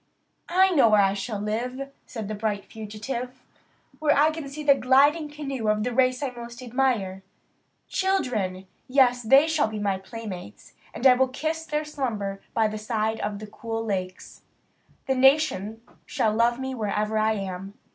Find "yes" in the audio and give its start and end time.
8.87-9.21